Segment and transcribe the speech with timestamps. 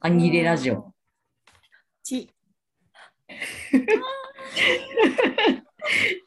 [0.00, 0.92] アニレラジオ。
[2.02, 2.28] ち。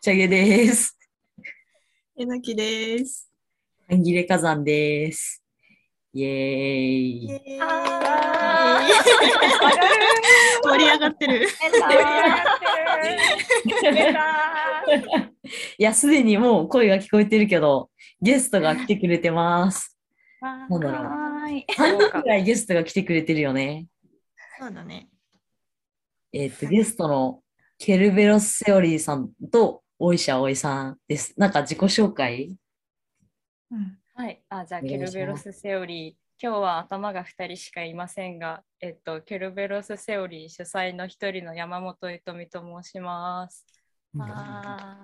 [0.01, 0.97] チャゲです。
[2.17, 3.29] えなきです。
[3.91, 5.43] アニレ火山です。
[6.13, 6.31] イエー
[7.27, 7.59] イ。
[7.61, 8.81] あ
[10.63, 11.47] 盛り上がってる。
[15.77, 19.95] いや、すでにもう声が聞こえてるけど、ゲストが来てくれてます。
[20.41, 20.91] なんだろう。
[20.91, 21.65] はい。
[21.69, 23.87] 3人くらいゲストが来てくれてるよね。
[24.59, 25.09] そうだね。
[26.33, 27.41] えっ、と、ゲストの
[27.77, 31.33] ケルベロスセオリーさんと大石葵さんです。
[31.37, 32.57] なんか自己紹介？
[33.71, 33.97] うん。
[34.15, 34.43] はい。
[34.49, 36.15] あ、じゃあ、ケルベロスセオリー。
[36.43, 43.63] 今日は頭が2人しかいませんが、えっと、ケルベロスセオリー主催の一人の山本ゆとみと申します。
[44.19, 45.01] あ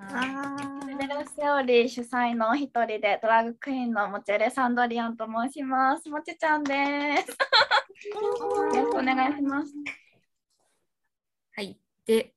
[0.98, 6.10] ベルセオリー主催の一人でドラッグクイーンのモチェレ・サンドリアンと申します。
[6.10, 7.30] もちちゃんです。
[7.30, 7.36] よ
[8.74, 9.72] ろしくお願いします。
[11.56, 11.80] はい。
[12.06, 12.34] で、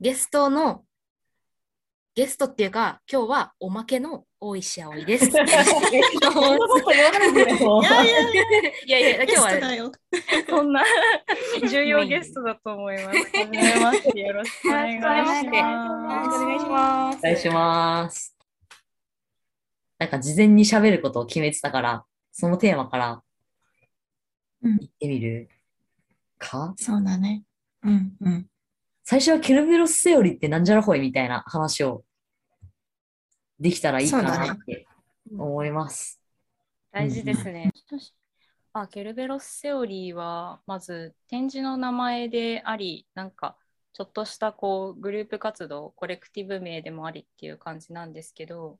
[0.00, 0.84] ゲストの、
[2.16, 5.26] ゲストっていうか、今日はおまけの大石葵です。
[5.26, 6.16] よろしくお願いし
[7.62, 9.92] ますいやいや、 今日は。
[10.48, 10.82] そんな
[11.70, 13.18] 重要ゲストだと思います。
[13.18, 15.44] まよろしくお願いしよろしくおます。
[15.44, 17.18] 願いしますお願いします。
[17.18, 18.36] お願いします。
[19.98, 23.22] なんか事前に喋ることを決めてたから、そのテーマから
[24.62, 25.50] うん言ってみる
[26.38, 27.42] か、そうだね。
[27.82, 28.46] うんうん。
[29.04, 32.05] 最初はケルベロスセオリーってなんじゃらほいみたいな話を
[33.58, 34.86] できたらいいかなって
[35.36, 36.20] 思います。
[36.92, 37.72] 大事ですね。
[38.72, 43.56] あ、ケルベロスセオリーは、まず展示の名前であり、なんか、
[43.94, 48.78] ちょっとしたこうグループ活動、コレクティブ名でもありっていう感じなんですけど、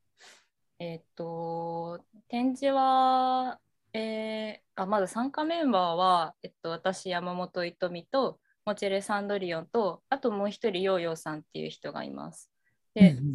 [0.79, 3.59] えっと、展示は、
[3.95, 12.51] えーあまず参加メンバーは、えっと、私、山本いとみと、モチェレ・サンドリオンと、あともう一人、ヨーヨーさんっていう人がいます。
[12.95, 13.33] で、うん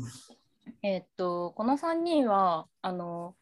[0.83, 3.35] えーっとこの3人はあの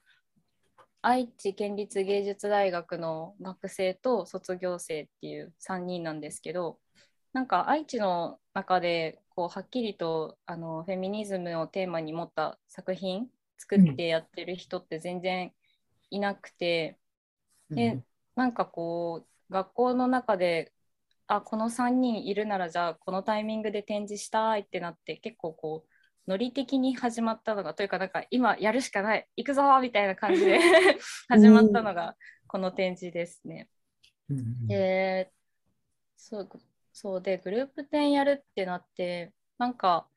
[1.02, 6.80] 愛知県立芸術大学の学生と卒業生っていう3人なんですけど
[7.32, 15.54] なんか愛知の中でこうはっきりとあのフェミニズムをテーマに持った作品作ってやってる人って全然
[16.10, 16.98] いなくて、
[17.70, 18.02] で
[18.36, 20.74] なんかこう学校の中で
[21.28, 25.89] あこの3人いるならじゃあこのタイミングで展示したいってなって結構こう
[26.30, 30.60] ノリ的に始まったのがというかなんか今やるしかない行くぞーみたいな感じで
[31.28, 33.68] 始まったのがこの展示ですね。
[34.30, 35.32] うんで
[36.16, 36.50] そう
[36.94, 40.08] そうでグループ展やるってなってなんか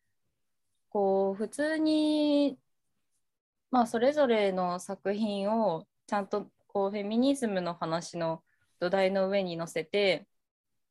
[0.91, 2.59] こう普通に
[3.71, 8.45] まあそれぞれの作品をちゃんとこうフェミニズムの話の
[8.81, 10.27] 土台の上に載せて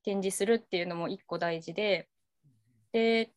[0.01, 2.09] 展示するっていうのも一個大事で
[2.91, 3.31] で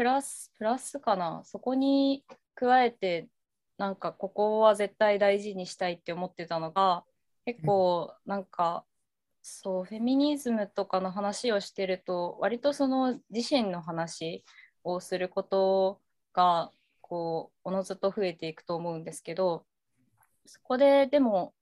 [0.00, 1.42] プラスプラスかな。
[1.44, 2.24] そこに
[2.54, 3.28] 加えて
[3.76, 7.04] なんかここは絶対大事にしたいって思ってたのが
[7.44, 8.86] 結構なんか
[9.42, 14.42] そうフェミニズムとかの話をしてると割とその自身の話
[14.84, 16.00] をすること
[16.32, 16.72] が
[17.02, 19.66] こうおのずと増えていくと思うんですけど
[20.46, 21.52] そこででも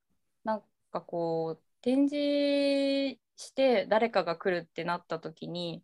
[0.44, 0.62] なん
[0.93, 5.82] かこう展示して誰かが来るってなった時に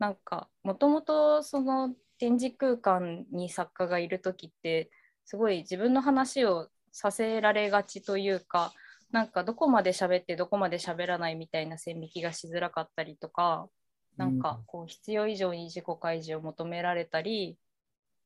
[0.00, 4.90] なんかもともとその展示空間に作家がいる時って
[5.26, 8.72] すごい自分の話をさせられがちというか
[9.12, 13.68] なんかどこまで喋ってどこまで喋らないみたいな線引きがしづらかったりとか
[14.16, 17.58] なんかこう必要以上に自己開示を求められたり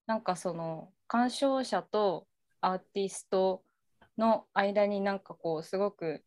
[0.07, 2.27] なんかその鑑賞者と
[2.61, 3.63] アーティスト
[4.17, 6.23] の間になんかこうすごく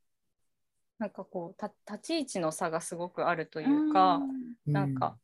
[1.00, 4.20] なんかこうた立ち位置の差がすごくあるというか、
[4.66, 5.16] なんか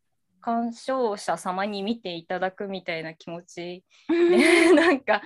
[0.44, 3.84] 鑑賞者様に見ていただくみたいな気持ち。
[4.08, 5.22] で なんか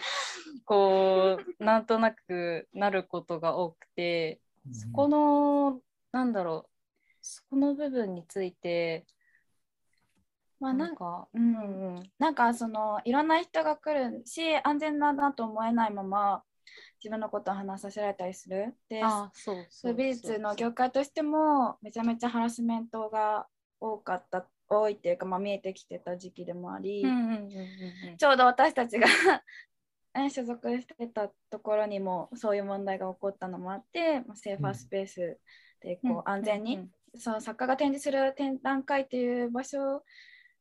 [0.66, 4.40] こうなんとなくなることが多くて
[4.72, 5.82] そこの
[6.12, 6.70] なんだろう
[7.22, 9.06] そこの部分について
[10.60, 10.94] まあなん。
[10.94, 16.44] んか、うんうん、なんかそのいろんな人が来るし、安全だなと思えないまま
[17.00, 18.76] 自分のことを話させられたりする。
[18.90, 19.02] で、
[19.94, 23.48] 美術の業界としてもめちゃめちゃハラスメントが
[23.80, 27.06] 多かった多いっていうか、まあ、見えてきてた時期でもあり、
[28.18, 29.08] ちょうど私たちが
[30.14, 35.40] え 所属してたところにもそういう問題が起こったのもあって、まあ、セーファースペース
[35.82, 40.04] でこう安全に、うんその作家が展示する展覧会っていう場所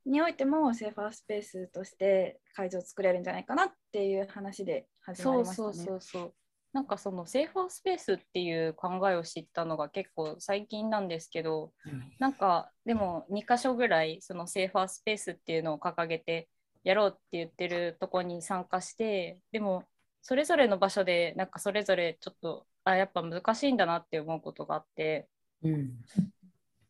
[0.07, 5.73] においてもセーファースペースとして会場を作れるんじゃないかなっていう話で始まりましたね。
[5.73, 6.35] そうそうそうそう
[6.77, 11.73] なんかそのセーファースペースっていう考えを知ったのが結構最近なんですけど
[12.19, 16.51] なんかでも2箇所ぐらいそのセーファースペースっていうのを掲げて
[16.85, 19.85] やろうって言ってるとこに参加してでも
[20.21, 25.29] それぞれの場所でなんかそれぞれちょっとあやっぱ難しいんだなって思うことがあって
[25.63, 25.93] うん。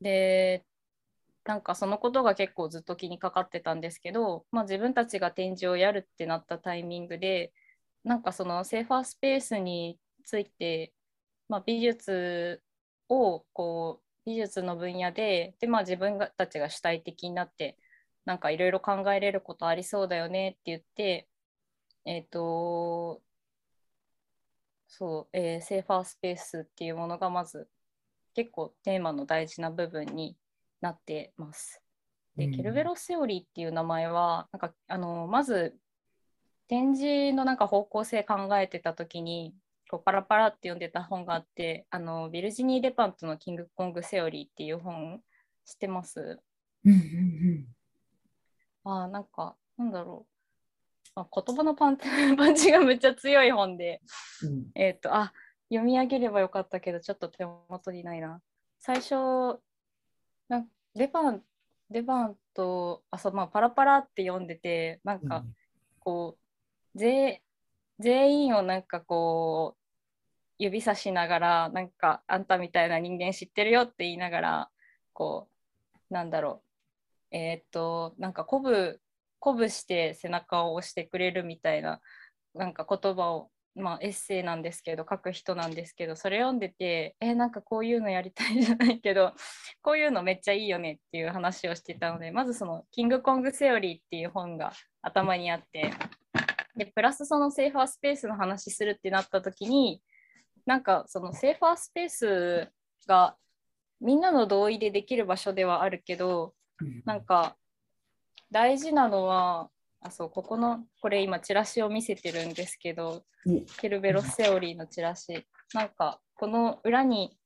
[0.00, 0.64] で
[1.44, 7.52] なんかそのことが結構ずっと気にかかってたんですけど、まあ、自分たちが展示をやるってなったタイミングで
[8.06, 10.92] なんかそのセーファースペースについて、
[11.48, 12.62] まあ、美術
[13.08, 17.76] をこう美術の分野でで、まあ、自分がたちが主体的になって
[18.24, 21.28] なんかいろいろ考えれることありそうだよねって言って
[22.04, 23.20] えっ、と
[24.86, 27.68] そう、えーセーファースペースっていうものがまず
[28.34, 30.36] 結構テーマの大事な部分に
[30.80, 31.82] なってます。
[32.36, 35.76] で、うんケルベロスセオリーっていう名前はなんかあのまず
[36.68, 39.54] 展示のなんか方向性考えてた時に
[39.88, 45.22] こうパラパラって読んでた本があってあのビルジニー・デパントの「キングコング・セオリー」っていう本
[45.64, 46.40] 知ってます？
[46.84, 47.66] うんうん
[48.84, 51.96] あーなんかなんだろう、まあ、言葉のパン
[52.36, 54.00] パンチがめっちゃ強い本で
[54.42, 54.70] うんうん。
[54.74, 55.32] えっ、と、あ、
[55.68, 58.40] 読み上げればよかったけど、ちょっと手元にないな。
[58.78, 59.60] 最初、
[60.48, 61.42] なんデバン、
[61.90, 65.44] デバンと、あ、そう、まあ、パラパラって読んでて、なんか、
[66.00, 66.45] こう、
[66.96, 69.86] 全員をなんかこう、
[70.58, 74.70] 指さしながら、なんか、あんたみたいな人間知ってるよって言いながら、
[75.12, 75.48] こ
[76.10, 76.62] う、なんだろ
[77.32, 79.00] う、えーっと、なんか鼓舞、
[79.40, 82.00] 鼓舞して背中を押してくれるみたいな、
[82.54, 89.34] なんか言葉を、まあ、エッセイなんですけど、書く人なんですけど、それ読んでて、えーなんかこういうのやりたいじゃないけど、
[89.82, 94.72] こういうのめっちゃいいよねっていう話をしてたので、まずその、キングコングセオリーっていう本が
[95.02, 95.90] 頭にあって、
[96.76, 100.02] で、プラスそのセーファースペースの話するってなった時に、
[100.66, 102.72] なんかそのセーファースペース
[103.06, 103.36] が
[104.00, 106.54] みんなの同意でできる場所ではあるけど、
[107.04, 107.56] なんか
[108.50, 109.70] 大事なのは、
[110.00, 113.66] あ、そう、ここの、これ今チラシを見せてるんですけど、うん。
[113.78, 117.38] ケルベロスセオリーのチラシ、なんかこの裏に、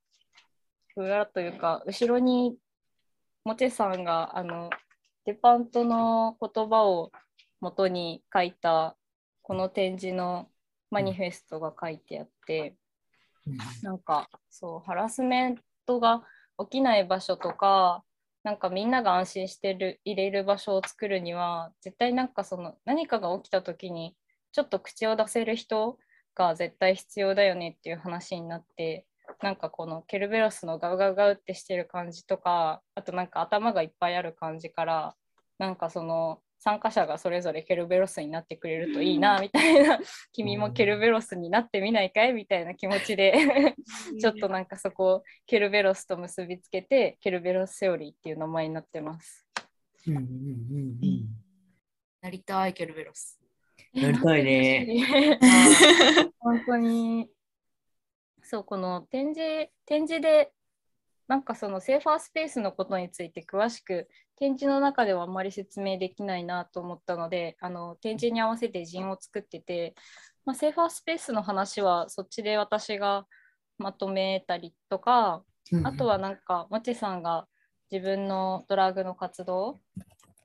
[0.97, 2.57] 裏というか、後ろに
[3.45, 4.71] モテさんがあの
[5.25, 7.13] デパントの言葉を
[7.61, 8.97] 元に書いた
[9.51, 10.47] この展示の
[10.93, 12.77] マニフェストが書いてあって、
[13.83, 15.57] なんかそうハラスメン
[15.87, 16.23] トが
[16.61, 18.05] 起きない場所とか
[18.45, 24.15] なんかみんなが安心してる入れる場所を作るには絶対なんかその何かが起きた時に
[24.53, 25.99] ちょっと口を出せる人
[26.37, 29.05] が絶対必要だよねっていう話になって
[29.43, 35.17] なんかこのケルベロスのガウガウガウってしてる感じとかあとなんか頭がいっぱいある感じから
[35.59, 39.99] なんかその参加者がそれぞれケルベロスになってくれるといいなみたいな
[40.33, 42.33] 君もケルベロスになってみないかい？
[42.33, 43.35] みたいな気持ちで
[44.21, 49.47] ちょっとなんかそこをケルベロスと結びつけてケルベロスセオリーっていう名前になってます。
[50.07, 50.29] うんうんうん
[51.03, 51.51] うん
[52.23, 53.41] なりたい、ケルベロス。
[53.95, 54.85] なりたいね。
[54.85, 55.39] ね。
[56.39, 57.31] 本当に。
[58.43, 60.53] そう、この展示、展示で、
[61.29, 64.09] なんかそのセーファースペースのことについて詳しく
[64.41, 69.95] 展示の中ではあんまり説明できないなと思ったので、あの展示に合わせて陣を作ってて、
[70.47, 73.27] まあ、セーファースペースの話はそっちで私が
[73.79, 75.45] まとめたりとか、
[75.85, 77.47] あとはなんか、もちさんが
[77.91, 79.79] 自分のドラッグの活動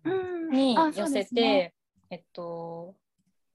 [0.04, 0.50] うん。
[0.52, 1.74] に寄せて、ね
[2.10, 2.96] えっと、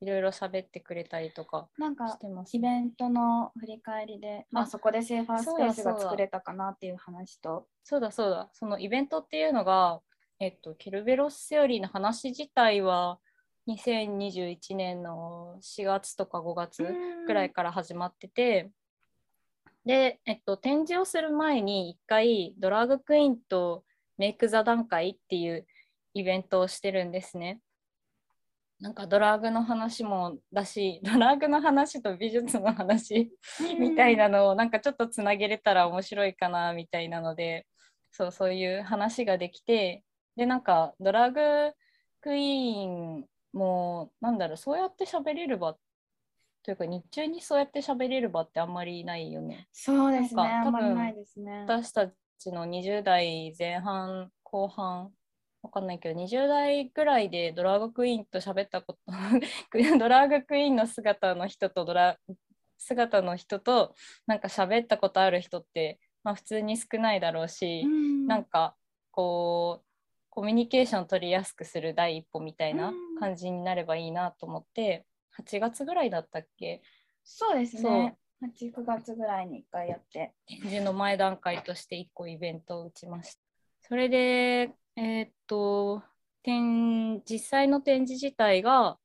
[0.00, 2.56] いろいろ喋ってくれたりとかなんかしてます。
[2.56, 10.00] イベントの振り返りで、まあ、あそこでセーファースペースが作れたかなっていう話と、そうだそうだ、そのイベントっていうのが、
[10.40, 13.18] えっと、ケルベロスセオリーの話自体は
[13.68, 16.82] 2021年の4月とか5月
[17.26, 18.70] くらいから始まってて、
[19.85, 23.85] で、えっと、展示をする前に一回ドラッグクイーンと
[24.16, 25.66] メイク座談会っていう
[26.14, 27.61] イベントをしてるんですね。
[28.80, 33.30] なんかドラッグの話もだし、 ドラッグの話と美術の話
[33.78, 37.66] みたいなのをなんかちょっとつなげれたら面白いかなみたいなので
[38.11, 40.02] そうそういう話ができて
[40.37, 41.75] でなんかドラッグ
[42.20, 45.76] クイーンもなんだろうそうやって喋れる場
[46.62, 49.68] というか日中にそうやって喋れる場ってあんまりないよね。
[49.72, 51.62] そうですねなんかあんまりないですね。
[51.66, 52.08] 私た
[52.38, 55.10] ちの20代前半後半
[55.62, 59.00] わかんないけど20代ぐらいでドラァグクイーンと喋ったこと
[59.99, 62.18] ドラァグクイーンの姿の人とドラ
[62.78, 63.94] 姿の人と
[64.26, 68.76] なんか喋ったことある人って、まあ、普通に少ないだろうし、うんなんか
[69.10, 69.89] こう
[70.40, 75.04] コミュニケーション取りやすくする第一歩みたいなうん感じになればいいなと思って
[75.38, 76.80] 8月ぐらいだったっけ？
[77.23, 78.16] そうですね。
[78.42, 80.32] 8、9月ぐらいに1回やって。
[80.47, 83.42] 展示の前段階として1個イベントを打ちました。
[83.82, 86.02] それで、えーっと
[86.42, 88.97] 展、実際の展示自体が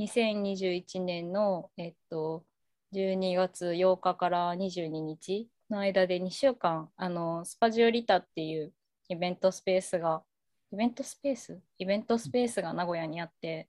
[0.00, 2.44] 2021年の、えっと、
[2.92, 8.72] 12月8日から22日の間で2週間、あのスパジオリタっていう
[9.08, 10.24] イベントスペースが、
[10.72, 11.60] イベントスペース？
[11.78, 13.68] イベントスペースが名古屋にあって、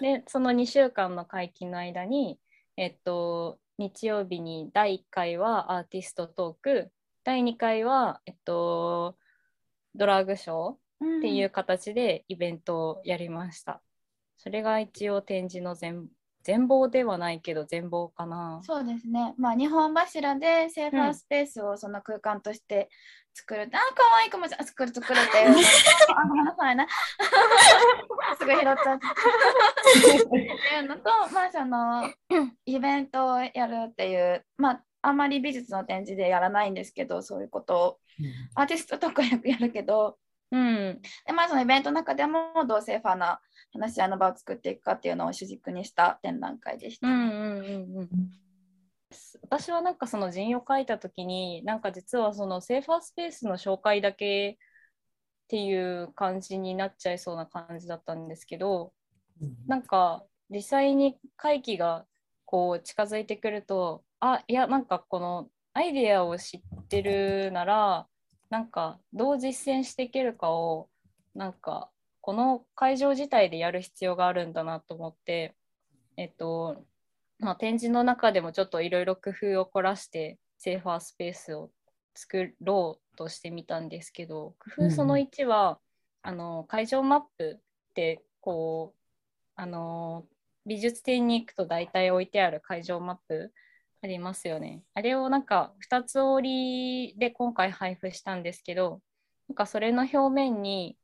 [0.00, 2.38] で、その2週間の会期の間に、
[2.76, 6.92] えっと、日曜日に第1回はアーティストトーク、
[7.24, 9.16] 第2回は、えっと、
[9.94, 13.82] ドラッグショーっていう形でイベントをやりました。
[14.36, 16.06] それが一応展示の全
[16.44, 18.60] 全貌ではないけど全貌かな。
[18.62, 19.34] そうですね。
[19.38, 22.90] まあ、日本柱でセーファースペースをその空間として
[23.32, 23.62] 作る。
[23.62, 24.66] あ、可愛いかもしれない。
[24.66, 25.48] 作る作るっていう。
[26.14, 26.86] あ、ごめんなさいね。
[28.38, 28.94] すぐ拾っちゃった。
[28.94, 28.98] っ
[30.30, 32.10] ていうのと、まあ、その
[32.66, 37.98] イベントをやるっていう、まあ、あんまり美術の展示でやらないんですけど、そういうことを。
[38.54, 40.18] アーティストとかよくやるけど、
[40.54, 43.40] うん、でまあ、そのイベントの中でもどうセーファーな
[43.72, 47.08] 話し合いの場を作っていくかっていうのを主軸にした展覧会でした。
[47.08, 48.08] うんうんうんうん。
[49.42, 54.56] 私はなんかその陣を書いた時になんか実はそのセーファースペースの紹介だけっ
[55.48, 58.92] ていう感じになっちゃいそうな感じだったんですけど
[59.66, 62.06] なんか実際に会期が
[62.44, 68.06] こう近づいてくるとあいやなんかこのアイデアを知ってるなら
[68.54, 70.88] なんかどう実践していけるかを
[71.34, 75.56] なんかこの会場自体でやる必要があるんだなと思って
[76.16, 76.84] えっと
[77.40, 81.72] まあ、展示の中でもちょっといろいろ工夫を凝らしてセーファースペースを
[82.14, 85.80] 作ろうとしてみたんですけど工夫その1は、
[86.22, 87.60] あの会場マップっ
[87.94, 88.98] てこう
[89.56, 90.26] あの
[90.64, 93.52] 美術展に行くと大体置いてある会場マップ
[94.04, 94.82] ありますよね。
[94.92, 99.00] あれをなんか2つ折りで今回配布したんですけど
[99.48, 100.98] なんかそれの表面に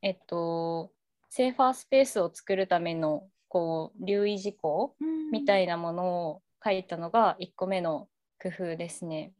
[0.00, 0.90] えっと
[1.28, 4.96] セーファースペースを作るためのこう留意事項
[5.30, 8.08] みたいなものを書いたのが1個目の
[8.42, 9.34] 工夫ですね。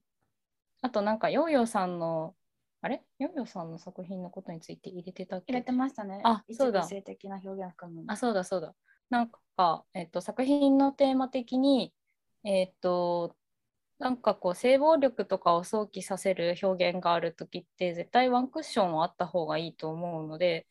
[0.83, 2.35] あとなんかヨーヨーさんの
[2.83, 3.03] あれ？
[3.19, 5.55] ヨーヨーさんの作品のことについて入れてたっけ？
[5.55, 6.21] 入れてましたね。
[6.23, 8.05] あそうだ性的な表現を含む。
[8.09, 8.75] あそうだそうだ。
[9.09, 11.95] なんか、えっと、作品のテーマ的に、
[12.47, 13.35] えっと、
[13.99, 20.67] なんかこう性暴力とかを想起させる表現がある時って絶対ワンクッションはあった方がいいと思うので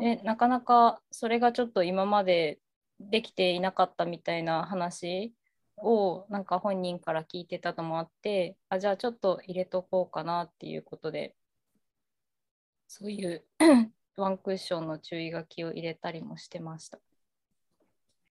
[0.00, 2.60] でなかなかそれがちょっと今まで
[3.00, 5.34] できていなかったみたいな話
[5.78, 11.34] をなんか本人から聞いてたのもあってあじゃあちょっと入れとこうかなっていうことで
[12.86, 13.44] そういう
[14.16, 17.00] ワンクッションの注意書きを入れたりもしてました。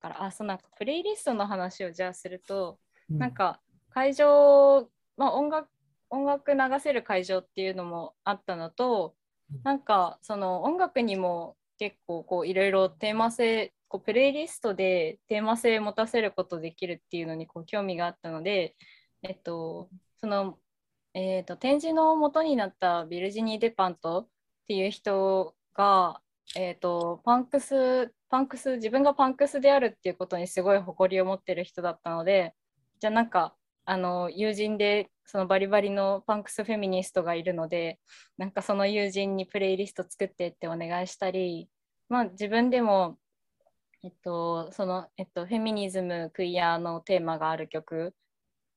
[0.01, 5.70] だからあそうなんかプレイリストの話をじゃあすると、なんか会場、まあ、音楽
[6.10, 9.16] 音楽流せる会場っていうのもあったのと
[9.63, 18.75] なんかその音楽にも結構こういろいろテーマ性こうプレイリストでテーマ性持たせることできるっていうのにこう興味があったので、
[19.24, 20.58] えっとその
[21.13, 24.27] えー、と展示の元になったヴィルジニー・デパントっ
[24.68, 26.22] ていう人が、
[26.56, 32.53] えー、とパンクスパンクス自分がパンクスであるっていうことにすごい誇りを持ってる人だったので
[33.00, 33.55] じゃあなんか
[33.86, 38.00] あの友人でそのバリバリのパンクスフェミニストがいるので
[38.38, 41.69] なんかその友人にプレイリスト作ってってお願いしたり、
[42.10, 43.17] まあ、自分でも、
[44.03, 48.12] えっとそのえっと、フェミニズムクイアのテーマがある曲っ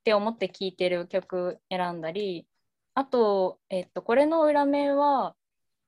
[0.05, 2.47] て思って聴いてる曲選んだり
[2.95, 5.35] あと、えっと、これの裏面は、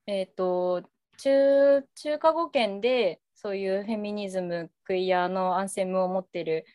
[0.05, 0.83] えっと、
[1.17, 6.65] 中中華語圏でそういうフェミニズムクイアのアンセムを持ってる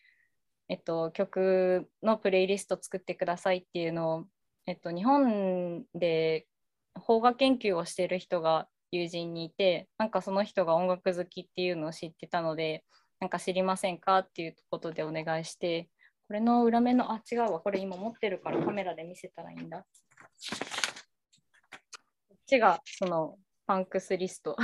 [0.69, 4.25] えっと、曲のプレイリスト作ってくださいっていうのを、
[4.67, 6.47] えっと、日本で
[7.07, 12.85] 邦画研究をしてる人が友人にいてなんかその人が音楽好きっていうのを知ってたので
[13.19, 15.89] なんか知りませんかっていうことでお願いして
[16.27, 19.79] これの裏面のあ違うわこれ今持ってるからカメラで見せたらいいんだ。
[19.79, 19.85] こ
[22.35, 24.57] っちがそのパンクスリスト。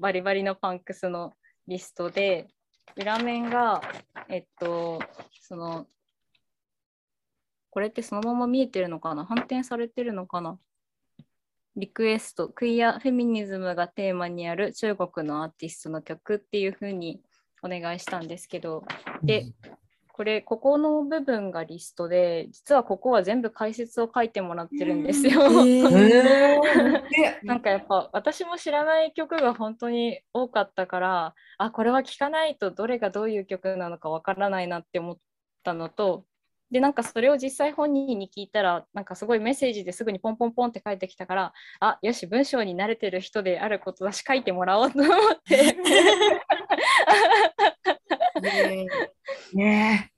[0.00, 1.32] バリバリのパンクスの
[1.66, 2.48] リストで
[2.96, 3.82] 裏面が、
[4.28, 5.00] えっと、
[5.40, 5.86] その、
[7.70, 9.24] これってそのまま見えてるのかな？
[9.24, 10.58] 反転されてるのかな？
[11.76, 17.20] リクエスト、クイアフェミニズムがテーマにある中国のアーティストの曲っていうふうに
[17.62, 18.84] お願いしたんですけど、
[19.22, 19.46] で、
[20.16, 25.42] これ、ここの部分がリストで、実はここは全部解説を書いてもらってるんですよ。
[27.42, 35.18] なんかやっぱ私も知らない曲が本当に多かったからあこれは聴かないとどれがどういう曲なのかわからないなって思っ
[35.64, 36.24] たのと
[36.70, 45.76] でなんかそれを実際本人に聞いたらなんかすごいメッセージですぐにポンポンポンって返ってきたからあよし文章に慣れてる人であることだし書いてもらおうと思って
[49.54, 50.12] ね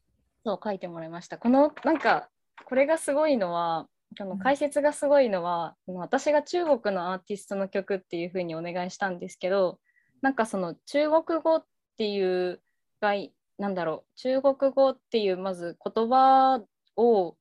[0.44, 1.38] そう書いてもらいました。
[1.38, 2.28] このなんか
[2.64, 3.88] これがすごいのは
[4.18, 9.78] この解説がすごいのは、私が中国のアーティストの曲っていうふうにお願いしたんですけど
[10.22, 11.64] なんかその中国語っ
[11.98, 12.62] ていう
[13.00, 16.62] 概なんだろう中国語っていうまず言葉
[16.96, 17.36] を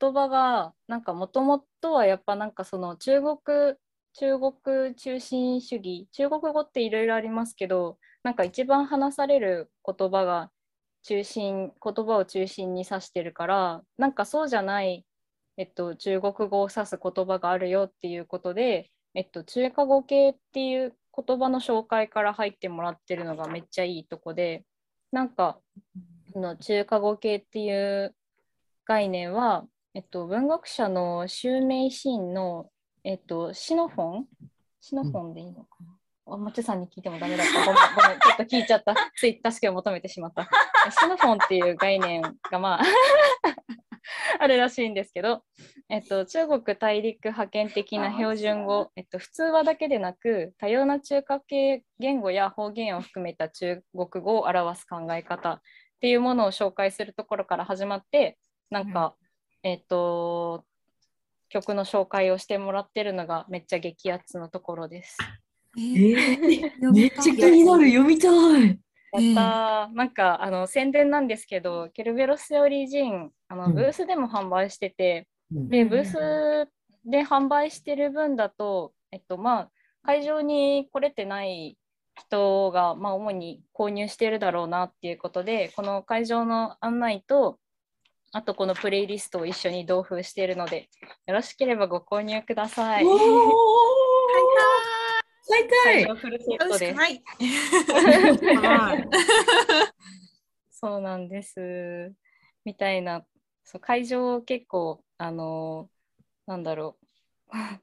[0.00, 3.76] 言葉がなんかもともとはやっぱなんかその中国
[4.14, 10.50] 中国中心主義中国語っていろいろありますけどなんか一番話される言葉が
[11.02, 15.06] 中心言葉を中心に指してるからなんかそうじゃない、
[15.56, 24.64] えっと、中国語を指す言葉があるよっていうことで、えっと、中華語系っていう言葉の紹介から入ってもらってるのがめっちゃいいとこで
[25.10, 25.58] なんか
[26.34, 28.14] の中華語系っていう
[28.84, 29.64] 概念は、
[29.94, 32.70] えっと、文学者の襲名シーンの、
[33.04, 34.26] えっと、シノフォン？
[34.80, 35.97] シノフォンでいいのかな、
[36.34, 37.64] あ、もちさんに聞いてもダメだった。
[37.64, 38.94] ごめん、ごめん、ちょっと聞いちゃった。
[39.16, 40.48] つい助けを求めてしまった。
[40.90, 42.82] シノフォンっていう概念がまあ
[44.40, 45.42] あるらしいんですけど、
[45.88, 55.60] えっと、中国大陸派遣的な標準語、えっと、普通話だけでなく多様な中華系言語や方言を含めた中国語を表す考え方っ
[56.00, 58.38] ていうものを紹介するところから始まって
[58.70, 59.14] なんか、
[59.62, 60.64] えっと
[61.48, 65.16] 曲の紹介をしてもらってるのがめっちゃ激アツのところです。
[65.76, 68.78] えー、めっちゃ気になる読みたい。
[69.12, 73.74] やったー、なんかあの宣伝なんですけど、ケルベロスセオリージンあのうん。
[73.74, 75.68] ブースでも販売してて、うん。
[75.68, 76.70] でブース
[77.04, 79.70] で販売してる分だと、えっとまあ、
[80.02, 81.76] 会場に来れてない
[82.18, 87.58] 人が、まあ、主に購入してるだろうなっていうことで、この会場の案内と、
[88.32, 90.88] あとこのプレイリストを一緒に同封しているので、
[91.26, 93.04] よろしければご購入ください。
[93.04, 93.18] おー
[95.48, 96.92] 買いたい会場フルセットで。
[96.92, 97.22] はい
[100.70, 102.14] そうなんです。
[102.64, 103.26] みたいな、
[103.64, 105.90] そう会場結構、あの
[106.46, 107.06] なんだろう、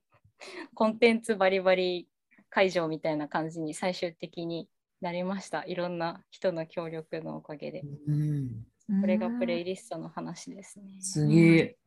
[0.73, 2.07] コンテンツバリバリ
[2.49, 4.69] 会場みたいな感じに最終的に
[5.01, 5.65] なりました。
[5.65, 7.81] いろんな人の協力のおかげで。
[8.07, 8.65] うん、
[9.01, 11.01] これがプレイリストの話ですね。
[11.01, 11.77] すげえ。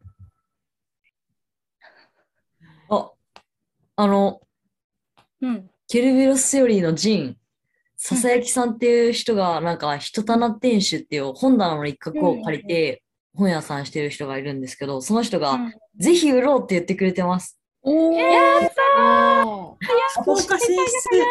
[2.90, 3.12] あ、
[3.96, 4.42] あの、
[5.42, 5.70] うん。
[5.88, 7.36] ケルベロスセオリーのジン、
[7.96, 13.02] ささやきさんっていう人が、なんか、人棚店主っていう本棚の一角を借りて、
[13.34, 17.60] 本屋さんしてる人がいるんですけど、その人が、うんぜひ売ろうって言ってくれてます。
[17.82, 19.76] おお。
[20.22, 20.80] 福岡進出。
[20.80, 21.26] 嬉しい。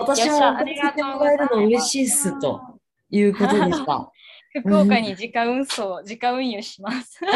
[0.00, 2.60] 私も送ってもらえるの嬉しいっすと
[3.08, 4.10] いうことでした。
[4.62, 7.20] 福岡に自家運送、自家運輸します。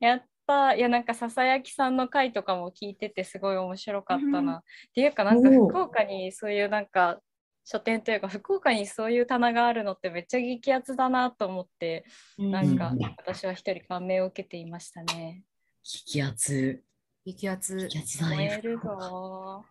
[0.00, 4.58] やったーいやなんかささやきさんの回とかも聞いててすごい面白かったな。
[4.58, 4.62] っ
[4.94, 7.20] ていうかなんか福岡にそういうなんか
[7.64, 12.04] 書店というか福岡にそういう棚があるのってめっちゃ激アツだなと思って
[12.38, 15.42] なんかうん私は一人感銘を受けていましたね。
[15.82, 16.82] 激アツ。
[17.24, 17.76] 激アツ。
[17.76, 18.36] 激アツだね。
[18.36, 19.64] 燃えるぞ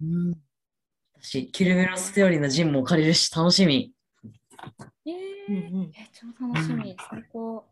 [0.00, 0.34] うん。
[1.18, 3.92] 私、ケルベロスセオリーのジンも借りるし、楽しみ。
[4.24, 4.86] ー。
[5.04, 6.96] イエーイうんうんえ超楽しみ。
[7.10, 7.64] 最高。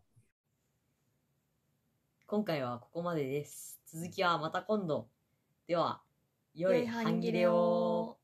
[2.27, 3.79] 今回はここまでです。
[3.85, 5.07] 続きはまた今度。
[5.67, 6.01] では、
[6.55, 8.17] 良い半切れを。